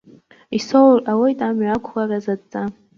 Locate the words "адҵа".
2.33-2.61